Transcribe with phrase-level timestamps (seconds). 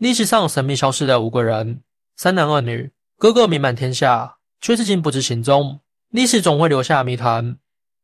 [0.00, 1.82] 历史上神秘消失的五个人，
[2.16, 5.78] 三男二女，个个名满天下，却至今不知行踪。
[6.08, 7.58] 历史总会留下谜团，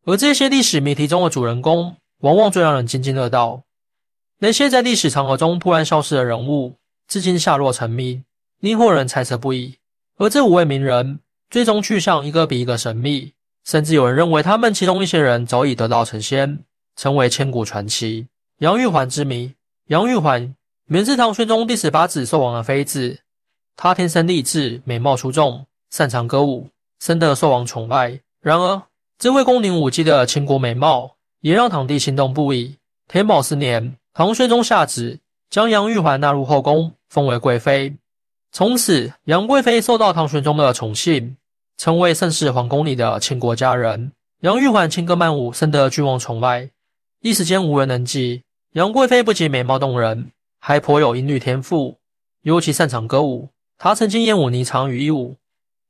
[0.05, 3.63] 而这些历史谜题中的主人公，往往最让人津津乐道。
[4.41, 6.77] 那些在历史长河中突然消失的人物，
[7.09, 8.23] 至今下落成谜，
[8.61, 9.77] 令后人猜测不已。
[10.19, 13.33] 而这五位名人，最终去向一个比一个神秘，
[13.65, 16.63] 甚至有人认为他们其中一些人早已得道成仙，
[16.95, 18.29] 成为千古传奇。
[18.59, 19.55] 杨玉环之谜，
[19.87, 20.55] 杨玉环
[20.89, 23.19] 原是唐玄宗第十八子寿王的妃子，
[23.75, 26.69] 她天生丽质，美貌出众，擅长歌舞。
[27.01, 28.21] 深得寿王宠爱。
[28.41, 28.83] 然而，
[29.19, 32.77] 这位宫廷舞姬的倾国美貌也让堂弟心动不已。
[33.09, 35.19] 天宝四年，唐玄宗下旨
[35.51, 37.93] 将杨玉环纳入后宫，封为贵妃。
[38.53, 41.37] 从此，杨贵妃受到唐玄宗的宠幸，
[41.77, 44.13] 成为盛世皇宫里的倾国佳人。
[44.43, 46.71] 杨玉环轻歌曼舞，深得君王宠爱，
[47.21, 48.45] 一时间无人能及。
[48.75, 50.31] 杨贵妃不仅美貌动人，
[50.69, 51.97] 还颇有音律天赋，
[52.43, 53.51] 尤其擅长歌舞。
[53.79, 55.37] 她曾经演舞霓裳羽衣舞。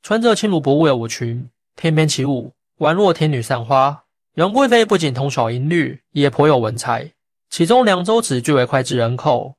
[0.02, 4.04] 穿着轻如薄雾的舞裙，翩翩起舞，宛若天女散花。
[4.34, 7.10] 杨贵妃不仅通晓音律，也颇有文采。
[7.48, 9.54] 其中《凉州词》最为脍炙人口，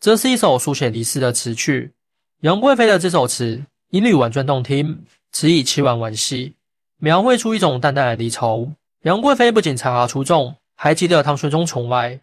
[0.00, 1.92] 这是一首书写离诗的词曲。
[2.40, 6.54] 杨贵妃的这首词音律婉转动听，词意凄婉惋惜，
[6.96, 8.70] 描绘出一种淡淡的离愁。
[9.02, 12.20] 杨贵妃不仅才华出众，还记得唐玄宗宠爱。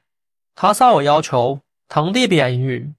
[0.55, 1.59] 她稍有要求，
[1.94, 2.95] 堂弟必然应允。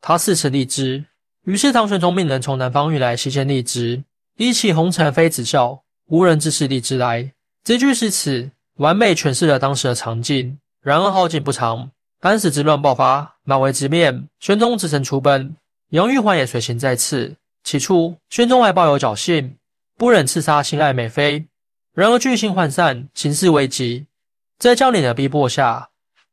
[0.00, 1.04] 他四次荔枝，
[1.44, 4.02] 于是唐玄宗命人从南方运来新鲜荔枝。
[4.36, 7.32] 一骑红尘妃子笑，无人知是荔枝来。
[7.62, 10.58] 这句诗词完美诠释了当时的场景。
[10.80, 15.54] 然而好景不长，安史之乱爆发，马嵬之变，玄宗只身出奔，
[15.90, 17.36] 杨玉环也随行在此。
[17.62, 19.56] 起初，玄宗还抱有侥幸，
[19.96, 21.46] 不忍刺杀心爱美妃。
[21.94, 24.06] 然而军心涣散，形势危急，
[24.58, 25.90] 在将领的逼迫下，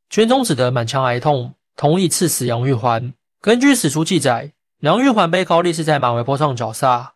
[0.10, 3.14] 玄宗只得满腔哀痛，同意赐死杨玉环。
[3.40, 7.14] 根据史书记载，杨玉环被高力士在马嵬坡上绞杀。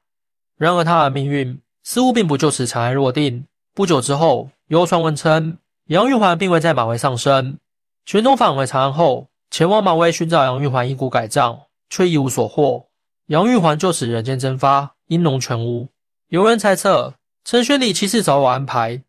[0.57, 3.45] 然而，他的命运似乎并不就此尘埃落定。
[3.73, 5.57] 不久之后，有传闻称
[5.87, 7.57] 杨玉环并未在马嵬上升。
[8.05, 12.85] 玄宗返回长安后，前往马嵬寻找杨玉环遗骨改葬，却一无所获。
[13.25, 15.89] 杨玉环就此人间蒸发，音容全无。
[16.29, 19.03] 有人猜测，陈玄礼其实早有安排，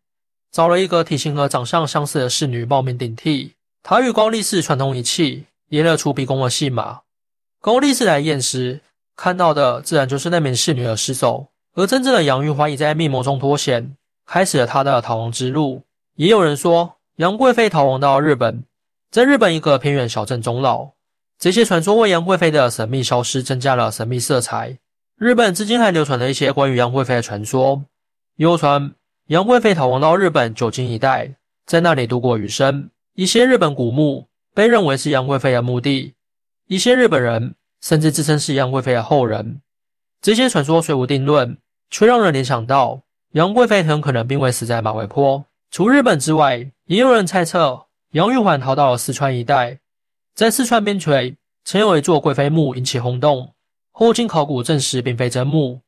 [0.51, 3.54] 找了一个体型和长相相似的侍女冒名顶替。
[3.87, 7.01] 他与高力士串通一气，演了出逼宫的戏码。
[7.61, 8.81] 高力士来验尸。
[9.15, 15.83] 看到的自然就是那名侍女的尸首，而真正的杨玉环已在密谋中脱险，开始了她的逃亡之路。
[16.15, 18.63] 也有人说，杨贵妃逃亡到日本，
[19.11, 20.89] 在日本一个偏远小镇终老。
[21.37, 24.79] 这些传说为杨贵妃的神秘消失增加了神秘色彩。
[25.15, 27.83] 日本至今还流传着一些关于杨贵妃的传说，
[28.35, 28.95] 有传
[29.27, 31.35] 杨贵妃逃亡到日本九津一带，
[31.67, 32.89] 在那里度过余生。
[33.15, 36.13] 一些日本古墓被认为是杨贵妃的墓地，
[36.67, 37.55] 一些日本人。
[37.81, 39.61] 甚至自称是杨贵妃的后人，
[40.19, 41.55] 这些传说虽无定论，
[41.91, 43.03] 却让人联想到
[43.33, 45.45] 杨贵妃很可能并未死在马嵬坡。
[45.69, 49.77] 除日本之外，也有人猜测杨玉环逃到了四川一带，
[50.33, 53.53] 在四川边陲曾有一座贵妃墓引起轰动，
[53.91, 55.81] 后经考古证实并非真墓，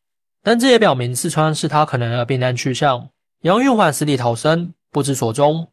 [0.43, 3.09] 但这也表明四川是她可能的避难去向。
[3.41, 5.69] 杨玉环死里逃生，不知所踪，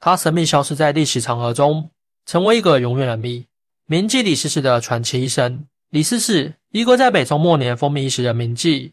[0.00, 1.90] 她神秘消失在历史长河中，
[2.24, 3.46] 成为一个永远的谜。
[3.86, 5.66] 铭记李师师的传奇一生。
[5.90, 8.92] 李师师，一个在北宋末年风靡一时的名妓。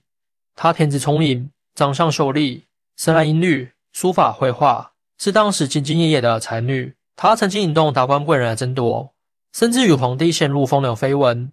[0.56, 2.66] 她天资聪颖，长相秀丽，
[2.98, 6.94] 深谙音律、书法、绘画，是当时兢兢业业的才女。
[7.16, 9.12] 她曾经引动达官贵人的争夺，
[9.54, 11.52] 甚至与皇帝陷入风流绯闻。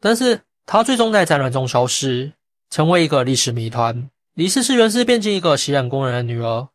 [0.00, 2.32] 但是她最终在战乱中消失，
[2.70, 4.08] 成为一个历史谜团。
[4.34, 6.68] 李师师原是汴京一个洗染工人的女儿，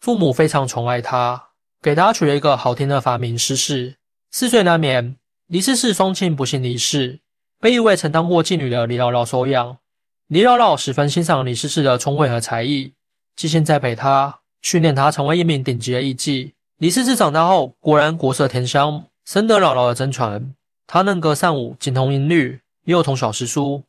[0.00, 1.47] 父母非常宠爱她，
[1.80, 3.96] 给她取了一个好听的法名“师师”。
[4.30, 5.16] 四岁那年。
[5.48, 7.20] 李师师双亲不幸离世，
[7.58, 9.78] 被一位曾当过妓女的李姥姥收养。
[10.26, 12.92] 李姥姥十分欣赏李师师的聪慧和才艺，
[13.34, 16.52] 寄心栽培他，训练他成为一名顶级的艺妓。
[16.76, 20.54] 李师师长大后，果然国色天香，深得姥姥的真传。
[20.86, 23.82] 他能歌善舞，精通音律，又通晓诗书。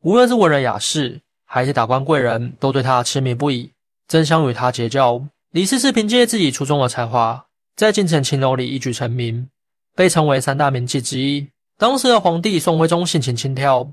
[0.00, 3.70] 无论是文人雅士，还是达官贵人，都对他痴迷不已，
[4.08, 5.24] 争相与他结交。
[5.54, 7.46] 李师师凭借自己出众的才华，
[7.76, 9.48] 在京城青楼里一举成名。
[9.94, 11.48] 被称为三大名妓之一。
[11.78, 13.92] 当时的皇帝宋徽宗性情轻佻，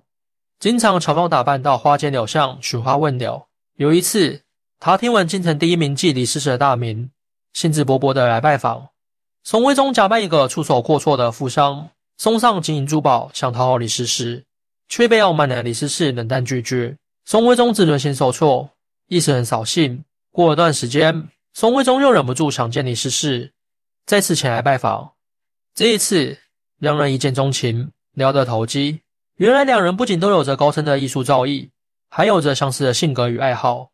[0.60, 3.46] 经常乔装打扮到花间柳巷寻花问柳。
[3.75, 4.42] 有一次，
[4.80, 7.12] 他听闻京城第一名妓李师师的大名，
[7.54, 8.88] 兴致勃勃地来拜访。
[9.44, 11.88] 宋徽宗假扮一个出手阔绰的富商，
[12.18, 14.44] 送上金银珠宝，想讨好李师师，
[14.90, 16.98] 却被傲慢的李师师冷淡拒绝。
[17.25, 18.68] 宋徽宗自尊心受挫，
[19.10, 20.04] 一时很扫兴。
[20.31, 23.51] 过了段时间，宋徽宗又忍不住想见李师师，
[24.06, 25.12] 再次前来拜访。
[25.75, 26.38] 这一次，
[26.77, 29.01] 两人一见钟情，聊得投机。
[29.36, 31.69] 原来两人不仅都有着高深的艺术造诣，
[32.09, 33.89] 还有着相似的性格与爱好。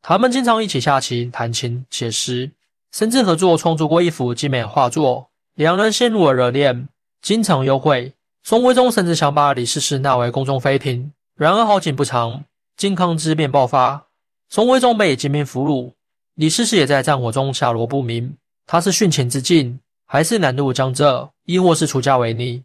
[0.00, 2.52] 他们经常一起下棋、弹琴、写诗，
[2.92, 5.30] 甚至合作创作过一幅精美画作。
[5.54, 6.88] 两人陷入了热恋，
[7.20, 8.14] 经常幽会。
[8.44, 11.12] 宋徽宗甚至想把李师师纳为宫中妃嫔。
[11.34, 12.44] 然而好景不长，
[12.76, 14.06] 靖康之变爆发，
[14.48, 15.92] 宋徽宗被金兵俘虏，
[16.34, 18.36] 李师师也在战火中下落不明。
[18.66, 22.62] 他是殉情之境，还是南渡江浙，亦或是出家为尼？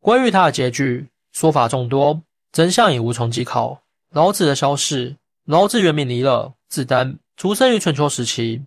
[0.00, 2.22] 关于他的结局，说法众多，
[2.52, 3.82] 真相已无从稽考。
[4.12, 8.62] 老子的消逝，老子原名尼勒，字丹，出生于春秋时期，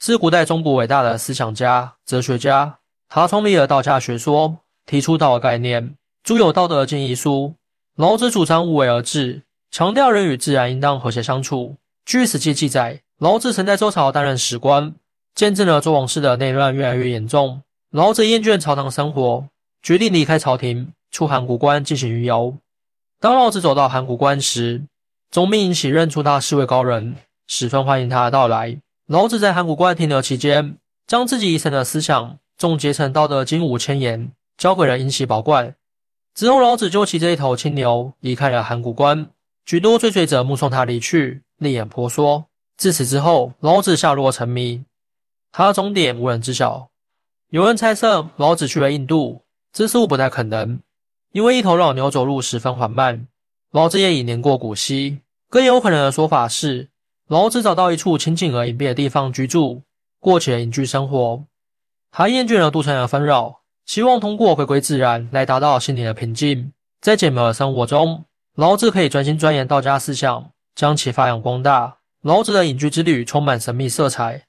[0.00, 2.78] 是古代中国伟大的思想家、哲学家。
[3.08, 7.54] 他创立了道家学说，提出道的概念，著有《道德经》一书。
[7.96, 11.76] 老子主张无为而治，强调人与自然应当和谐相处。
[12.06, 14.96] 据《史记》记载，老子曾在周朝担任史官，
[15.32, 17.62] 见证了周王室的内乱越来越严重。
[17.92, 19.46] 老子厌倦朝堂生活，
[19.80, 22.56] 决定离开朝廷，出函谷关进行云游。
[23.20, 24.82] 当老子走到函谷关时，
[25.30, 27.14] 宗民引起认出他是位高人，
[27.46, 28.76] 十分欢迎他的到来。
[29.06, 30.76] 老子在函谷关停留期间，
[31.06, 35.72] 将自己一生的思想总结成《道德经》五千言，交给了尹喜宝冠。
[36.34, 39.28] 之后，老子就骑着一头青牛离开了函谷关，
[39.64, 42.46] 许多追随者目送他离去，泪眼婆娑。
[42.76, 44.84] 自此之后，老子下落成谜，
[45.52, 46.88] 他的终点无人知晓。
[47.50, 49.42] 有人猜测老子去了印度，
[49.72, 50.80] 这似乎不太可能，
[51.32, 53.26] 因为一头老牛走路十分缓慢。
[53.70, 55.20] 老子也已年过古稀。
[55.48, 56.88] 更有可能的说法是，
[57.28, 59.82] 老子找到一处清静而隐蔽的地方居住，
[60.18, 61.44] 过起了隐居生活。
[62.10, 63.60] 他厌倦了都城的纷扰。
[63.84, 66.72] 希望通过回归自然来达到心灵的平静。
[67.00, 68.24] 在简朴的生活中，
[68.54, 71.98] 老子可以专心钻研道家思想，将其发扬光大。
[72.22, 74.44] 老子的隐居之旅充满神秘色彩，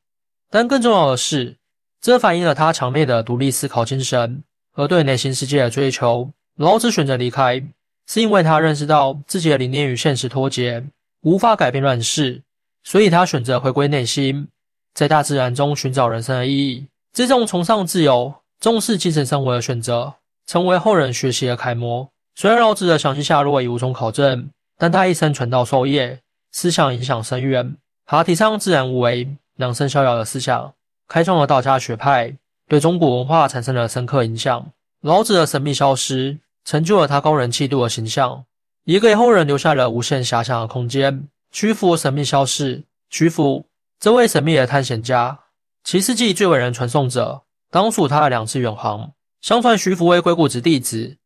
[0.50, 1.58] 但更重要的是，
[2.00, 6.32] 这反映了他强烈的独立思考精神和对内心世界的追求。
[6.58, 7.64] 老子选择离开，
[8.08, 10.84] 是因为他认识到自己的理念与现实脱节，
[11.22, 12.42] 无法改变乱世，
[12.84, 14.48] 所以他选择回归内心，
[14.94, 16.86] 在大自然中寻找人生的意义。
[17.12, 18.34] 这种崇尚自由。
[18.60, 20.14] 重视精神生活的选择，
[20.48, 22.08] 成为后人学习的楷模。
[22.34, 26.18] 虽然老子的详细下落已无从考证，但他一生传道授业，
[26.54, 27.76] 思想影响深远。
[28.06, 30.74] 他提倡自然无为、养生逍遥的思想，
[31.08, 32.34] 开创了道家学派，
[32.70, 34.66] 对中国文化产生了深刻影响。
[35.02, 38.46] 老子的神秘消失，成就了他高人气度的形象，
[38.86, 41.28] 也给后人留下了无限遐想的空间。
[41.52, 43.66] 屈服神秘消逝，屈服
[44.00, 45.40] 这位神秘的探险家，
[45.84, 47.44] 其世纪最伟人传颂者。
[47.70, 49.12] 当属他的两次远航。
[49.42, 51.18] 相传徐福为鬼谷子弟子，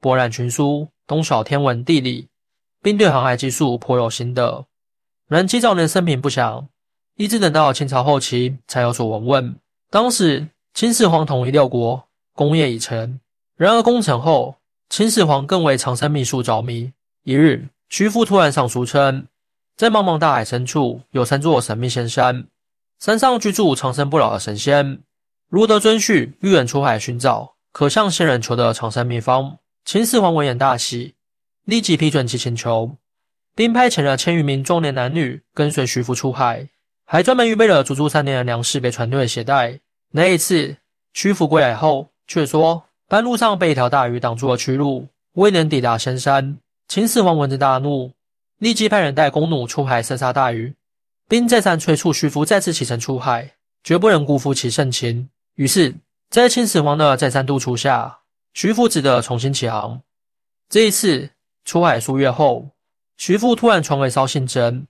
[0.00, 2.28] 博览群书，通晓天文地理，
[2.80, 4.66] 并对航海技术颇有心得。
[5.26, 6.68] 然其早年生平不详，
[7.16, 9.56] 一直等到清朝后期才有所闻问。
[9.90, 13.18] 当时秦始皇统一六国，功业已成。
[13.56, 14.56] 然而攻城后，
[14.90, 16.92] 秦始皇更为长生秘术着迷。
[17.22, 19.26] 一日，徐福突然上书称，
[19.76, 22.46] 在茫茫大海深处有三座神秘仙山，
[22.98, 25.00] 山上居住长生不老的神仙。
[25.48, 29.56] 如得遵序，欲远出海寻找，可向仙人求得长生秘方。
[29.86, 31.14] 秦始皇闻言大喜，
[31.64, 32.96] 立即批准其请求，
[33.54, 36.68] 并派遣了千余名壮年男女跟随徐福出海，
[37.04, 39.80] 还专门预备了足足三年的粮食给船队携带。
[40.10, 40.76] 那一次，
[41.12, 46.58] 徐福归来后却说，半路上被一条大鱼挡住了去路，未能抵达仙山。
[46.88, 48.12] 秦始皇闻之大怒，
[48.58, 50.74] 立即派人带弓弩出海射杀大鱼，
[51.28, 55.28] 并再三催促徐福再次启程出海，绝不能辜负其盛情。
[55.54, 55.94] 于是，
[56.30, 58.18] 在秦始皇的再三督促下，
[58.52, 60.00] 徐福只得重新起航。
[60.68, 61.30] 这一次
[61.64, 62.68] 出海数月后，
[63.16, 64.86] 徐福突然传回捎信真，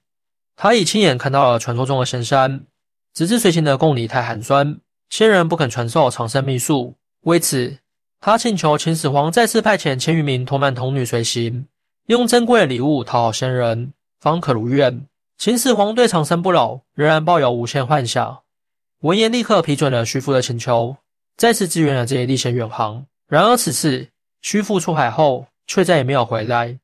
[0.57, 2.64] 他已亲眼看到了传说中的仙山，
[3.12, 6.95] 只是随行的贡礼太寒酸，仙人不肯传授长生秘术。
[7.23, 7.78] 为此，
[8.21, 11.66] 他请求秦始皇再次派遣千余名童男童女随行，
[12.07, 15.07] 用珍贵的礼物讨好仙人，方可如愿。
[15.37, 18.40] 秦始皇对长生不老仍然抱有无限幻想。
[19.00, 20.97] 闻言，立刻批准了徐福的请求，
[21.37, 23.04] 再次支援了这一历险远航。
[23.28, 24.09] 然而，此次
[24.40, 26.78] 徐福出海后，却再也没有回来。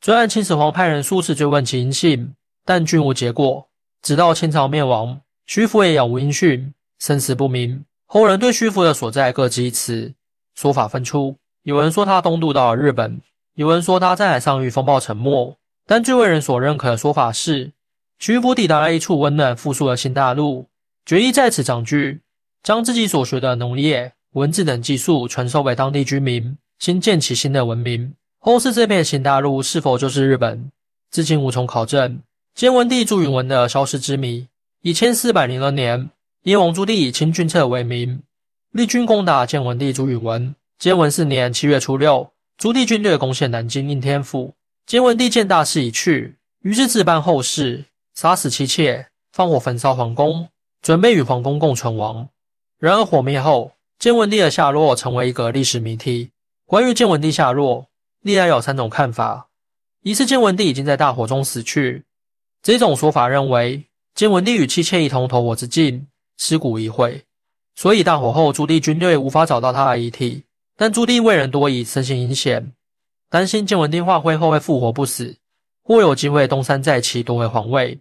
[0.00, 2.32] 虽然秦始皇派人数次追问其音信，
[2.64, 3.68] 但均无结果。
[4.00, 7.84] 直到清朝灭亡，徐福也杳无音讯，生死不明。
[8.06, 10.14] 后人对徐福的所在各执一词，
[10.54, 11.36] 说法纷出。
[11.64, 13.20] 有人说他东渡到了日本，
[13.54, 15.56] 有人说他在海上遇风暴沉没。
[15.84, 17.72] 但最为人所认可的说法是，
[18.20, 20.68] 徐福抵达了一处温暖富庶的新大陆。
[21.04, 22.20] 决意在此长居，
[22.62, 28.14] 将自己所学的农业、文字等技术传授给当地居民，新建起新的文明。
[28.40, 30.70] 后世这片新大陆是否就是日本，
[31.10, 32.20] 至今无从考证。
[32.54, 34.46] 建文帝朱允文的消失之谜，
[34.82, 36.10] 以千四百零二年
[36.44, 38.22] 燕王朱棣以清君侧为名，
[38.70, 40.54] 立军攻打建文帝朱允文。
[40.78, 44.54] 建文四年七月初六，朱棣军队攻陷南京应天府，
[44.86, 50.48] 建文帝见大势已去，于是自办后事，杀死妻妾，放火焚烧皇宫，
[50.80, 52.28] 准备与皇宫共存亡。
[52.78, 56.30] 然而火灭后，建文帝的下落成为一个历史谜题。
[56.64, 57.87] 关于建文帝下落，
[58.22, 59.48] 历来有三种看法：
[60.02, 62.04] 一是建文帝已经在大火中死去，
[62.62, 63.84] 这种说法认为
[64.14, 66.06] 建文帝与妻妾一同投火自尽，
[66.36, 67.24] 尸骨已毁，
[67.76, 70.44] 所以大火后朱棣军队无法找到他的遗体。
[70.76, 72.72] 但朱棣为人多疑，身心阴险，
[73.30, 75.36] 担心建文帝化灰后会复活不死，
[75.82, 78.00] 或有机会东山再起夺回皇位，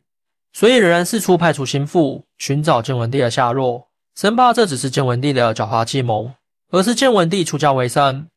[0.54, 6.32] 所以仍然四处派出心腹寻找建文帝的下落，生怕这只是建文帝的狡猾计谋，
[6.70, 8.28] 而是建文帝出家为僧。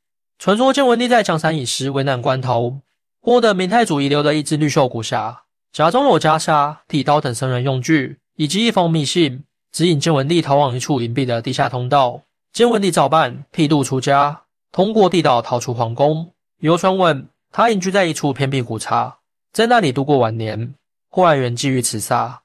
[0.41, 2.81] 传说建文帝在江山已失、危难关头，
[3.21, 5.37] 获得明太祖遗留的一只绿袖骨匣，
[5.71, 12.23] 匣中有袈裟、剃刀等僧人用具，以及一封密信，指引建文帝逃往一处隐蔽的地下通道。
[12.55, 14.41] 建文帝照办，剃度出家，
[14.73, 16.33] 通过地道逃出皇宫。
[16.61, 19.19] 有传闻他隐居在一处偏僻古刹，
[19.53, 20.73] 在那里度过晚年，
[21.11, 22.41] 后来圆寂于此刹。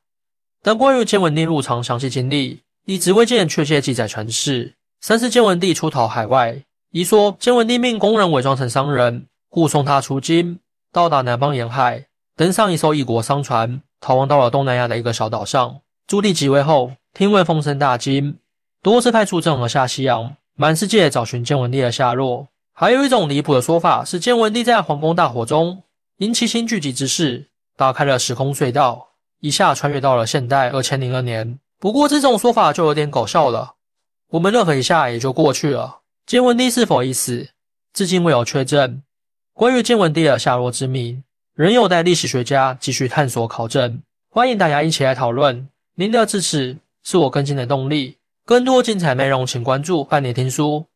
[0.62, 4.74] 但关于建文帝入藏详细经历，一直未见确切记载传世。
[5.00, 6.62] 三是建文帝出逃海外，
[6.96, 10.60] 一说建文帝命工人伪装成商人，护送他出京，
[10.94, 12.06] 到达南方沿海，
[12.38, 15.82] 登上一艘异国商船，逃亡到了东南亚的一个小岛上。
[16.08, 18.38] 朱棣即位后，听闻风声大惊。
[18.82, 22.48] 多次派出郑和下西洋，满世界找寻建文帝的下落。
[22.72, 25.84] 还有一种离谱的说法是，建文帝在皇宫大火中
[26.20, 29.10] 因七星聚集之势，打开了时空隧道，
[29.42, 31.60] 一下穿越到了现代二千零二年。
[31.78, 33.74] 不过这种说法就有点搞笑了，
[34.30, 35.98] 我们乐呵一下也就过去了。
[36.26, 37.50] 建文帝是否已死，
[37.94, 39.04] 至今未有确证。
[39.54, 41.22] 关于建文帝的下落之谜，
[41.54, 44.02] 仍有待历史学家继续探索考证。
[44.32, 48.18] 欢迎大家一起来讨论，您的支持是我更新的动力。
[48.44, 50.88] 更多精彩内容，请关注半年听书。